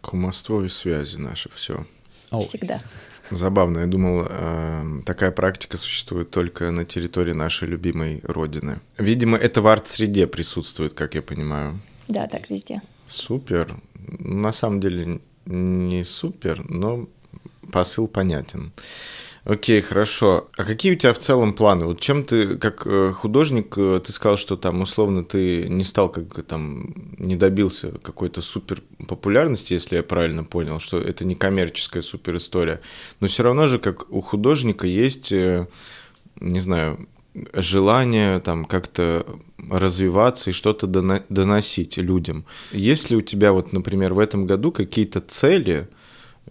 Кумовство 0.00 0.62
и 0.64 0.68
связи 0.68 1.16
наши, 1.16 1.48
все. 1.54 1.86
Всегда. 2.42 2.80
Забавно. 3.30 3.80
Я 3.80 3.86
думал, 3.86 4.26
э, 4.28 5.02
такая 5.04 5.30
практика 5.30 5.76
существует 5.76 6.30
только 6.30 6.70
на 6.70 6.84
территории 6.84 7.32
нашей 7.32 7.68
любимой 7.68 8.20
родины. 8.24 8.80
Видимо, 8.98 9.38
это 9.38 9.62
в 9.62 9.66
арт-среде 9.66 10.26
присутствует, 10.26 10.94
как 10.94 11.14
я 11.14 11.22
понимаю. 11.22 11.80
Да, 12.08 12.26
так 12.26 12.50
везде. 12.50 12.82
Супер. 13.06 13.76
На 14.18 14.52
самом 14.52 14.80
деле 14.80 15.20
не 15.46 16.04
супер, 16.04 16.64
но 16.68 17.08
посыл 17.74 18.06
понятен. 18.06 18.72
Окей, 19.44 19.80
хорошо. 19.80 20.46
А 20.56 20.64
какие 20.64 20.92
у 20.92 20.96
тебя 20.96 21.12
в 21.12 21.18
целом 21.18 21.52
планы? 21.52 21.86
Вот 21.86 22.00
чем 22.00 22.24
ты, 22.24 22.56
как 22.56 22.86
э, 22.86 23.12
художник, 23.12 23.76
э, 23.76 24.00
ты 24.06 24.12
сказал, 24.12 24.36
что 24.36 24.56
там 24.56 24.80
условно 24.80 25.24
ты 25.24 25.68
не 25.68 25.84
стал 25.84 26.08
как 26.08 26.46
там, 26.46 26.94
не 27.18 27.36
добился 27.36 27.90
какой-то 28.02 28.42
супер 28.42 28.80
популярности, 29.08 29.74
если 29.74 29.96
я 29.96 30.02
правильно 30.02 30.44
понял, 30.44 30.78
что 30.78 30.98
это 30.98 31.24
не 31.24 31.34
коммерческая 31.34 32.02
супер 32.02 32.36
история. 32.36 32.80
Но 33.20 33.26
все 33.26 33.42
равно 33.42 33.66
же, 33.66 33.78
как 33.78 34.10
у 34.10 34.20
художника 34.20 34.86
есть, 34.86 35.32
э, 35.32 35.66
не 36.40 36.60
знаю, 36.60 37.08
желание 37.54 38.38
там 38.38 38.64
как-то 38.64 39.26
развиваться 39.70 40.50
и 40.50 40.52
что-то 40.52 40.86
доносить 40.86 41.96
людям. 41.98 42.44
Есть 42.72 43.10
ли 43.10 43.16
у 43.16 43.20
тебя 43.20 43.52
вот, 43.52 43.72
например, 43.72 44.14
в 44.14 44.20
этом 44.20 44.46
году 44.46 44.72
какие-то 44.72 45.20
цели, 45.20 45.88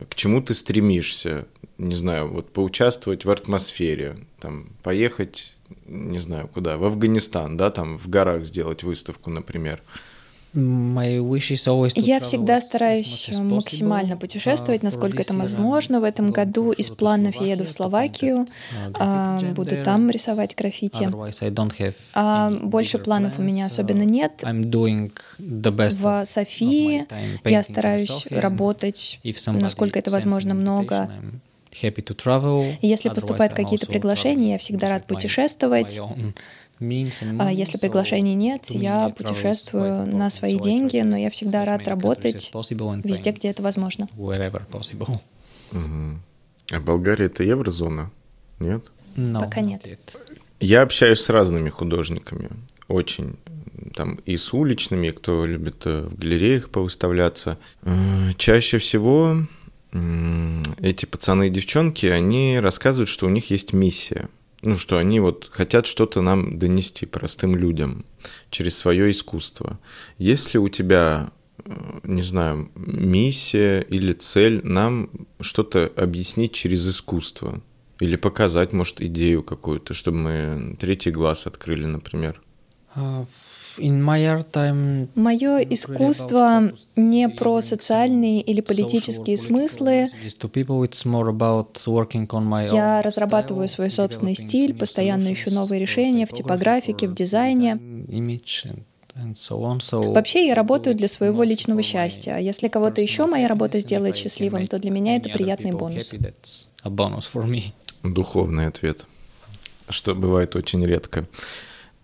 к 0.10 0.16
чему 0.16 0.42
ты 0.42 0.54
стремишься? 0.54 1.48
не 1.78 1.96
знаю, 1.96 2.28
вот 2.28 2.52
поучаствовать 2.52 3.26
в 3.26 3.32
атмосфере, 3.32 4.18
там, 4.40 4.68
поехать, 4.84 5.56
не 5.86 6.20
знаю, 6.20 6.48
куда, 6.48 6.78
в 6.78 6.84
Афганистан, 6.84 7.58
да, 7.58 7.72
там, 7.72 7.98
в 7.98 8.10
горах 8.10 8.46
сделать 8.46 8.84
выставку, 8.84 9.30
например. 9.30 9.82
Я 11.96 12.20
всегда 12.20 12.62
стараюсь 12.62 13.30
максимально 13.40 14.18
путешествовать, 14.18 14.84
насколько 14.84 15.22
это 15.22 15.36
возможно. 15.36 16.00
В 16.00 16.04
этом 16.04 16.32
году 16.32 16.72
из 16.72 16.90
планов 16.90 17.36
я 17.42 17.54
еду 17.54 17.66
в 17.66 17.72
Словакию, 17.72 18.48
а, 19.00 19.40
буду 19.56 19.84
там 19.84 20.10
рисовать 20.10 20.56
граффити. 20.56 21.10
А 22.14 22.52
больше 22.52 23.00
планов 23.00 23.40
у 23.40 23.42
меня 23.42 23.66
особенно 23.66 24.04
нет. 24.04 24.44
В 26.00 26.26
Софии 26.26 27.08
я 27.46 27.64
стараюсь 27.64 28.28
работать, 28.30 29.20
насколько 29.48 30.00
это 30.00 30.12
возможно, 30.12 30.54
много 30.54 31.10
если 32.82 33.10
поступают 33.10 33.54
какие-то 33.54 33.88
приглашения, 33.88 34.54
я 34.54 34.58
всегда 34.58 34.90
рад 34.90 35.08
путешествовать. 35.08 36.00
А 37.40 37.52
если 37.52 37.78
приглашений 37.78 38.36
нет, 38.36 38.66
я 38.70 39.10
путешествую 39.10 40.06
на 40.06 40.30
свои 40.30 40.60
деньги, 40.60 41.00
но 41.00 41.18
я 41.18 41.30
всегда 41.30 41.66
рад 41.66 41.88
работать 41.88 42.52
везде, 43.04 43.32
где 43.32 43.50
это 43.50 43.62
возможно. 43.62 44.08
А 46.72 46.80
Болгария— 46.80 47.26
это 47.28 47.44
еврозона? 47.44 48.12
Нет? 48.60 48.86
Пока 49.16 49.62
нет. 49.62 49.86
Я 50.60 50.82
общаюсь 50.82 51.20
с 51.20 51.30
разными 51.30 51.70
художниками, 51.70 52.50
очень 52.88 53.36
там 53.94 54.20
и 54.26 54.38
с 54.38 54.54
уличными, 54.54 55.10
кто 55.10 55.46
любит 55.46 55.86
э, 55.86 56.08
в 56.10 56.18
галереях 56.18 56.70
повыставляться. 56.70 57.58
Э, 57.84 58.32
чаще 58.38 58.78
всего 58.78 59.38
эти 60.80 61.06
пацаны 61.06 61.48
и 61.48 61.50
девчонки, 61.52 62.08
они 62.08 62.60
рассказывают, 62.60 63.10
что 63.10 63.28
у 63.28 63.30
них 63.30 63.52
есть 63.52 63.74
миссия. 63.74 64.28
Ну, 64.64 64.78
что 64.78 64.98
они 64.98 65.20
вот 65.20 65.50
хотят 65.52 65.86
что-то 65.86 66.22
нам 66.22 66.58
донести 66.58 67.06
простым 67.06 67.56
людям 67.56 68.06
через 68.50 68.78
свое 68.78 69.12
искусство. 69.12 69.78
Если 70.18 70.58
у 70.58 70.70
тебя, 70.70 71.32
э, 71.66 71.72
не 72.04 72.22
знаю, 72.22 72.70
миссия 72.76 73.82
или 73.82 74.14
цель 74.14 74.62
нам 74.66 75.10
что-то 75.42 75.92
объяснить 75.98 76.54
через 76.54 76.88
искусство, 76.88 77.62
или 78.00 78.16
показать, 78.16 78.74
может, 78.74 79.02
идею 79.02 79.44
какую-то, 79.44 79.94
чтобы 79.94 80.18
мы 80.18 80.78
третий 80.80 81.12
глаз 81.12 81.46
открыли, 81.46 81.86
например. 81.86 82.42
Мое 85.16 85.58
искусство 85.60 86.72
не 86.96 87.30
про 87.30 87.62
социальные 87.62 88.42
или 88.42 88.62
политические 88.62 89.38
смыслы. 89.38 90.08
Я 92.76 93.02
разрабатываю 93.02 93.68
свой 93.68 93.90
собственный 93.90 94.36
стиль, 94.36 94.74
постоянно 94.74 95.34
ищу 95.34 95.52
новые 95.52 95.80
решения 95.80 96.26
в 96.26 96.32
типографике, 96.34 97.08
в 97.08 97.16
дизайне. 97.16 97.80
Вообще 100.14 100.48
я 100.48 100.56
работаю 100.56 100.96
для 100.96 101.08
своего 101.08 101.44
личного 101.44 101.82
счастья. 101.84 102.34
А 102.36 102.40
если 102.40 102.68
кого-то 102.68 103.00
еще 103.02 103.28
моя 103.28 103.48
работа 103.48 103.80
сделает 103.80 104.18
счастливым, 104.18 104.68
то 104.68 104.80
для 104.80 104.90
меня 104.92 105.18
это 105.18 105.30
приятный 105.30 105.72
бонус. 105.72 106.14
Духовный 108.04 108.68
ответ, 108.68 109.06
что 109.88 110.16
бывает 110.16 110.56
очень 110.56 110.84
редко. 110.86 111.26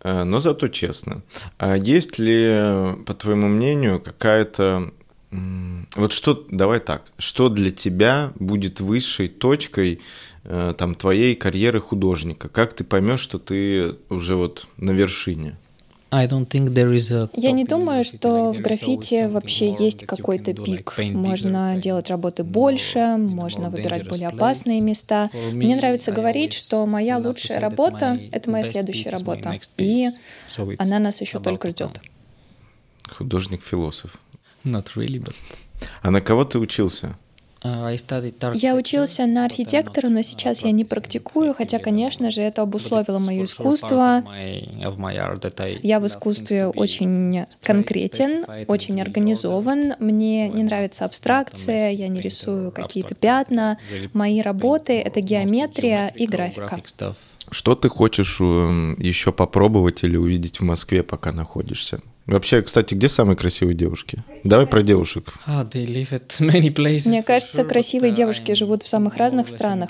Э, 0.02 0.24
но 0.24 0.40
зато 0.40 0.68
честно. 0.68 1.22
А 1.58 1.78
есть 1.78 2.20
ли, 2.20 2.96
по 3.06 3.14
твоему 3.14 3.48
мнению, 3.48 4.00
какая-то... 4.00 4.92
Вот 5.96 6.12
что, 6.12 6.48
давай 6.50 6.80
так, 6.80 7.04
что 7.20 7.50
для 7.50 7.70
тебя 7.70 8.32
будет 8.40 8.80
высшей 8.82 9.28
точкой 9.28 10.02
э, 10.44 10.74
там, 10.76 10.96
твоей 10.96 11.36
карьеры 11.36 11.80
художника? 11.80 12.50
Как 12.50 12.74
ты 12.74 12.84
поймешь, 12.84 13.20
что 13.20 13.38
ты 13.38 13.96
уже 14.10 14.36
вот 14.36 14.68
на 14.78 14.90
вершине? 14.90 15.56
Я 16.12 17.52
не 17.52 17.66
думаю, 17.66 18.04
что 18.04 18.52
в 18.52 18.60
граффити 18.60 19.28
вообще 19.28 19.76
есть 19.78 20.06
какой-то 20.06 20.54
пик. 20.54 20.98
Можно 21.12 21.78
делать 21.78 22.10
работы 22.10 22.44
больше, 22.44 23.16
можно 23.18 23.70
выбирать 23.70 24.08
более 24.08 24.30
опасные 24.30 24.82
места. 24.82 25.30
Мне 25.52 25.76
нравится 25.76 26.12
говорить, 26.12 26.54
что 26.54 26.86
моя 26.86 27.18
лучшая 27.18 27.60
работа— 27.60 28.20
это 28.32 28.50
моя 28.50 28.64
следующая 28.64 29.10
работа, 29.10 29.60
и 29.78 30.10
она 30.78 31.00
нас 31.00 31.22
еще 31.22 31.40
только 31.40 31.70
ждет. 31.70 32.02
Художник-философ. 33.10 34.20
Not 34.64 34.88
really, 34.96 35.20
but... 35.24 35.36
А 36.02 36.12
на 36.12 36.22
кого 36.22 36.44
ты 36.44 36.60
учился? 36.60 37.18
А, 37.62 37.94
я 38.54 38.76
учился 38.76 39.26
на 39.26 39.46
архитектора, 39.46 40.08
но 40.08 40.22
сейчас 40.22 40.64
я 40.64 40.72
не 40.72 40.86
практикую, 40.86 41.54
хотя, 41.54 41.80
конечно 41.80 42.32
же, 42.32 42.42
это 42.42 42.62
обусловило 42.62 43.20
мое 43.20 43.44
искусство. 43.44 44.24
Я 45.84 46.00
в 46.00 46.08
искусстве 46.08 46.68
очень 46.68 47.46
конкретен, 47.62 48.46
очень 48.68 49.02
организован. 49.02 49.96
Мне 50.00 50.48
не 50.50 50.64
нравится 50.64 51.06
абстракция, 51.06 51.90
я 51.92 52.08
не 52.08 52.22
рисую 52.22 52.72
какие-то 52.72 53.16
пятна. 53.16 53.78
Мои 54.14 54.42
работы— 54.42 54.94
это 55.02 55.20
геометрия 55.22 56.08
и 56.08 56.28
графика. 56.28 56.82
Что 57.52 57.76
ты 57.76 57.90
хочешь 57.90 58.40
эм, 58.42 58.96
еще 59.00 59.32
попробовать 59.32 60.04
или 60.04 60.16
увидеть 60.18 60.60
в 60.60 60.64
Москве, 60.64 61.02
пока 61.02 61.32
находишься? 61.32 62.00
Вообще, 62.30 62.62
кстати, 62.62 62.94
где 62.94 63.10
самые 63.10 63.36
красивые 63.36 63.76
девушки? 63.76 64.24
Давай 64.44 64.68
про 64.68 64.84
девушек. 64.84 65.34
Ah, 65.48 65.66
Мне 67.10 67.24
кажется, 67.24 67.64
красивые 67.64 68.14
девушки 68.14 68.54
живут 68.54 68.84
в 68.84 68.88
самых 68.88 69.18
разных 69.18 69.48
странах. 69.48 69.90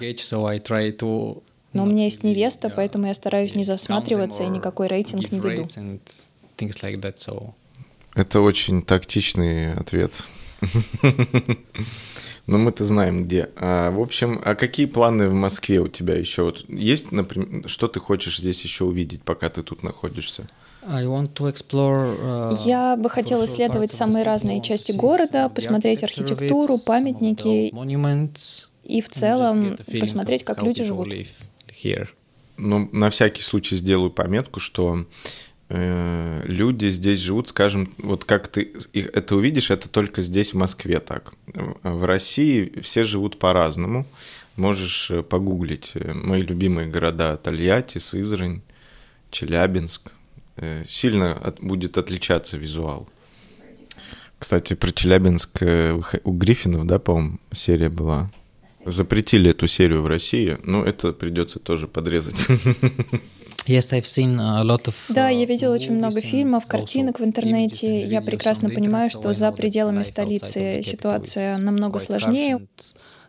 Но 1.72 1.84
у 1.84 1.86
меня 1.86 2.05
есть 2.05 2.24
невеста, 2.24 2.72
поэтому 2.74 3.08
я 3.08 3.13
стараюсь 3.13 3.55
не 3.55 3.65
засматриваться 3.65 4.43
и 4.43 4.48
никакой 4.48 4.88
рейтинг 4.88 5.29
не 5.31 5.39
веду. 5.39 5.67
Это 8.15 8.39
очень 8.41 8.84
тактичный 8.84 9.74
ответ. 9.74 10.24
Но 12.48 12.58
мы-то 12.58 12.84
знаем 12.84 13.25
где. 13.25 13.50
А, 13.58 13.91
в 13.91 14.00
общем, 14.00 14.41
а 14.43 14.55
какие 14.55 14.86
планы 14.88 15.29
в 15.29 15.34
Москве 15.34 15.79
у 15.79 15.88
тебя 15.88 16.15
еще? 16.15 16.43
Вот 16.43 16.65
есть, 16.67 17.12
например, 17.12 17.69
что 17.69 17.88
ты 17.88 18.00
хочешь 18.00 18.39
здесь 18.39 18.63
еще 18.63 18.86
увидеть, 18.86 19.22
пока 19.22 19.50
ты 19.50 19.62
тут 19.62 19.84
находишься? 19.84 20.48
Uh, 20.82 22.56
Я 22.66 22.96
бы 22.96 23.10
хотела 23.10 23.46
исследовать 23.46 23.92
самые 23.92 24.24
разные 24.24 24.62
части 24.62 24.92
города, 24.92 25.50
посмотреть 25.50 26.04
архитектуру, 26.04 26.78
памятники 26.86 27.74
и 28.84 29.02
в 29.02 29.10
целом 29.10 29.78
посмотреть, 30.00 30.44
как 30.44 30.64
люди 30.64 30.84
живут. 30.84 31.10
Ну, 32.58 32.90
на 32.92 33.10
всякий 33.10 33.42
случай 33.42 33.76
сделаю 33.78 34.12
пометку, 34.12 34.60
что 34.60 35.06
э, 35.70 36.42
люди 36.44 36.90
здесь 36.90 37.20
живут, 37.20 37.48
скажем, 37.48 37.94
вот 38.00 38.26
как 38.26 38.50
ты 38.50 38.74
это 38.94 39.36
увидишь, 39.36 39.72
это 39.72 39.88
только 39.88 40.22
здесь, 40.22 40.54
в 40.54 40.58
Москве 40.58 41.00
так. 41.00 41.34
В 41.84 42.04
России 42.04 42.80
все 42.82 43.04
живут 43.04 43.40
по-разному. 43.40 44.06
Можешь 44.58 45.10
э, 45.10 45.24
погуглить 45.24 45.92
э, 45.94 46.12
мои 46.14 46.42
любимые 46.42 46.90
города 46.90 47.38
Тольятти, 47.38 48.00
Сызрань, 48.00 48.62
Челябинск. 49.32 50.12
Э, 50.62 50.84
сильно 50.88 51.34
от, 51.34 51.62
будет 51.62 51.98
отличаться 51.98 52.58
визуал. 52.58 53.08
Кстати, 54.38 54.74
про 54.74 54.92
Челябинск 54.92 55.62
э, 55.62 56.00
у 56.24 56.32
Гриффинов, 56.32 56.86
да, 56.86 57.00
по-моему, 57.00 57.39
серия 57.54 57.89
была. 57.89 58.30
Запретили 58.86 59.51
эту 59.51 59.67
серию 59.67 60.02
в 60.02 60.08
России, 60.08 60.58
но 60.63 60.84
это 60.84 61.13
придется 61.13 61.60
тоже 61.60 61.88
подрезать. 61.88 62.45
Yes, 63.67 63.91
I've 63.91 64.06
seen 64.06 64.39
a 64.39 64.63
lot 64.63 64.86
of, 64.86 64.95
да, 65.10 65.30
я 65.30 65.45
видел 65.45 65.72
очень 65.72 65.93
много 65.93 66.22
фильмов, 66.22 66.65
картинок 66.65 67.19
в 67.19 67.24
интернете. 67.24 68.04
Я 68.04 68.22
прекрасно 68.22 68.69
понимаю, 68.69 69.10
что 69.10 69.32
за 69.32 69.52
пределами 69.52 70.02
столицы 70.02 70.82
ситуация 70.84 71.58
намного 71.58 72.00
сложнее. 72.00 72.65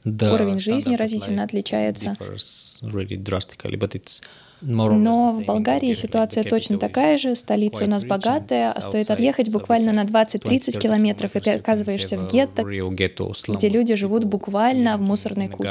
Уровень 0.05 0.59
жизни 0.59 0.95
разительно 0.95 1.43
отличается. 1.43 2.17
Но 4.63 5.33
в 5.33 5.45
Болгарии 5.45 5.95
ситуация 5.95 6.45
точно 6.45 6.79
такая 6.79 7.19
же, 7.19 7.35
столица 7.35 7.85
у 7.85 7.87
нас 7.87 8.05
богатая, 8.05 8.73
а 8.73 8.81
стоит 8.81 9.11
отъехать 9.11 9.49
буквально 9.51 9.93
на 9.93 10.05
20-30 10.05 10.79
километров, 10.79 11.37
и 11.37 11.41
ты 11.41 11.51
оказываешься 11.53 12.19
в 12.19 12.31
гетто, 12.31 12.63
где 13.55 13.69
люди 13.69 13.95
живут 13.95 14.25
буквально 14.25 14.97
в 14.97 15.01
мусорной 15.01 15.49
куче. 15.49 15.71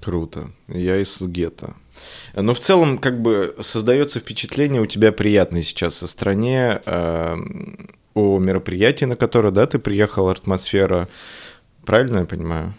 Круто. 0.00 0.50
Я 0.68 1.00
из 1.00 1.20
гетто. 1.22 1.74
Но 2.34 2.54
в 2.54 2.60
целом, 2.60 2.98
как 2.98 3.20
бы 3.20 3.56
создается 3.60 4.20
впечатление 4.20 4.80
у 4.80 4.86
тебя 4.86 5.10
приятное 5.12 5.62
сейчас 5.62 6.02
о 6.02 6.06
стране, 6.06 6.80
э, 6.86 7.36
о 8.14 8.38
мероприятии, 8.38 9.04
на 9.04 9.16
которое, 9.16 9.50
да, 9.50 9.66
ты 9.66 9.78
приехал, 9.78 10.28
атмосфера. 10.28 11.08
Правильно 11.84 12.20
я 12.20 12.24
понимаю? 12.24 12.74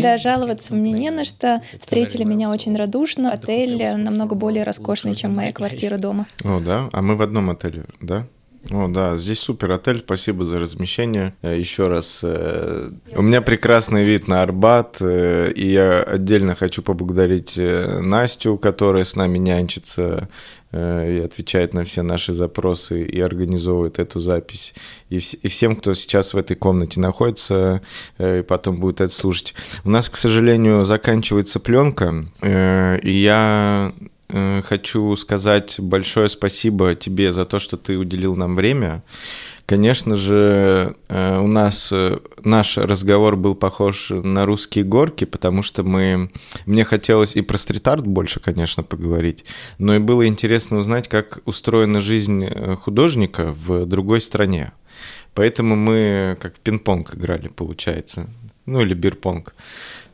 Да, 0.00 0.16
жаловаться 0.16 0.74
мне 0.74 0.92
не 0.92 1.10
на 1.10 1.24
что. 1.24 1.62
Встретили 1.78 2.24
меня 2.24 2.50
очень 2.50 2.76
радушно. 2.76 3.32
Отель 3.32 3.96
намного 3.96 4.34
более 4.34 4.64
роскошный, 4.64 5.14
чем 5.14 5.34
моя 5.34 5.52
квартира 5.52 5.98
дома. 5.98 6.26
О, 6.44 6.60
да? 6.60 6.88
А 6.92 7.02
мы 7.02 7.16
в 7.16 7.22
одном 7.22 7.50
отеле, 7.50 7.84
да? 8.00 8.26
О, 8.70 8.86
да, 8.88 9.16
здесь 9.16 9.40
супер 9.40 9.72
отель, 9.72 9.98
спасибо 9.98 10.44
за 10.44 10.58
размещение. 10.60 11.34
Э, 11.42 11.58
Еще 11.58 11.88
раз, 11.88 12.20
э, 12.22 12.90
у 13.16 13.20
меня 13.22 13.42
прекрасный 13.42 14.04
вид 14.04 14.28
на 14.28 14.42
Арбат, 14.42 14.98
э, 15.00 15.50
и 15.52 15.72
я 15.72 16.02
отдельно 16.02 16.54
хочу 16.54 16.80
поблагодарить 16.82 17.58
Настю, 17.58 18.56
которая 18.58 19.04
с 19.04 19.16
нами 19.16 19.38
нянчится 19.38 20.28
и 20.74 21.22
отвечает 21.22 21.74
на 21.74 21.84
все 21.84 22.00
наши 22.00 22.32
запросы 22.32 23.02
и 23.02 23.20
организовывает 23.20 23.98
эту 23.98 24.20
запись. 24.20 24.72
И, 25.10 25.18
вс- 25.18 25.38
и 25.42 25.48
всем, 25.48 25.76
кто 25.76 25.92
сейчас 25.92 26.32
в 26.32 26.38
этой 26.38 26.56
комнате 26.56 26.98
находится 26.98 27.82
и 28.18 28.42
потом 28.48 28.80
будет 28.80 29.02
это 29.02 29.12
слушать. 29.12 29.52
У 29.84 29.90
нас, 29.90 30.08
к 30.08 30.16
сожалению, 30.16 30.86
заканчивается 30.86 31.60
пленка, 31.60 32.24
и 32.42 33.10
я 33.22 33.92
хочу 34.64 35.14
сказать 35.16 35.78
большое 35.78 36.28
спасибо 36.28 36.94
тебе 36.94 37.32
за 37.32 37.44
то, 37.44 37.58
что 37.58 37.76
ты 37.76 37.96
уделил 37.96 38.36
нам 38.36 38.56
время. 38.56 39.02
Конечно 39.66 40.16
же, 40.16 40.96
э, 41.08 41.38
у 41.38 41.46
нас 41.46 41.90
э, 41.92 42.18
наш 42.44 42.76
разговор 42.78 43.36
был 43.36 43.54
похож 43.54 44.10
на 44.10 44.44
русские 44.44 44.84
горки, 44.84 45.24
потому 45.24 45.62
что 45.62 45.82
мы... 45.82 46.28
Мне 46.66 46.84
хотелось 46.84 47.36
и 47.36 47.42
про 47.42 47.58
стрит-арт 47.58 48.06
больше, 48.06 48.40
конечно, 48.40 48.82
поговорить, 48.82 49.44
но 49.78 49.94
и 49.94 49.98
было 49.98 50.26
интересно 50.26 50.78
узнать, 50.78 51.08
как 51.08 51.40
устроена 51.44 52.00
жизнь 52.00 52.46
художника 52.82 53.54
в 53.56 53.86
другой 53.86 54.20
стране. 54.20 54.72
Поэтому 55.34 55.76
мы 55.76 56.36
как 56.40 56.56
в 56.56 56.60
пинг-понг 56.60 57.14
играли, 57.14 57.48
получается. 57.48 58.28
Ну 58.66 58.82
или 58.82 58.94
бирпонг. 58.94 59.54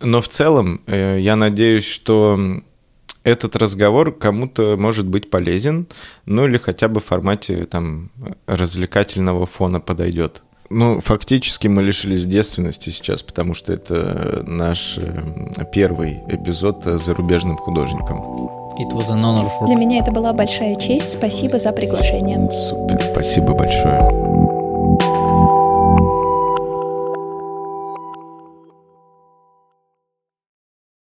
Но 0.01 0.21
в 0.21 0.29
целом 0.29 0.81
я 0.87 1.37
надеюсь, 1.37 1.87
что 1.87 2.39
этот 3.25 3.57
разговор 3.57 4.13
кому-то 4.13 4.77
может 4.79 5.07
быть 5.07 5.31
полезен, 5.31 5.87
ну 6.27 6.47
или 6.47 6.57
хотя 6.57 6.89
бы 6.89 7.01
в 7.01 7.05
формате 7.05 7.65
там 7.65 8.11
развлекательного 8.47 9.47
фона 9.47 9.81
подойдет. 9.81 10.43
Ну, 10.71 11.01
фактически 11.01 11.67
мы 11.67 11.83
лишились 11.83 12.27
девственности 12.27 12.91
сейчас, 12.91 13.23
потому 13.23 13.55
что 13.55 13.73
это 13.73 14.43
наш 14.47 14.99
э, 14.99 15.65
первый 15.73 16.21
эпизод 16.29 16.85
с 16.85 17.03
зарубежным 17.03 17.57
художником. 17.57 18.23
Для 18.77 19.77
меня 19.77 20.01
это 20.01 20.13
была 20.13 20.33
большая 20.33 20.77
честь. 20.77 21.11
Спасибо 21.11 21.59
за 21.59 21.73
приглашение. 21.73 22.49
Супер, 22.51 23.03
спасибо 23.13 23.55
большое. 23.55 24.58